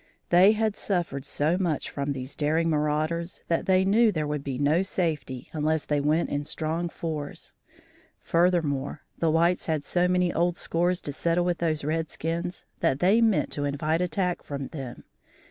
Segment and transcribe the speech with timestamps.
[0.29, 4.57] They had suffered so much from these daring marauders that they knew there would be
[4.57, 7.53] no safety unless they went in strong force.
[8.19, 13.21] Furthermore, the whites had so many old scores to settle with those redskins that they
[13.21, 15.03] meant to invite attack from them.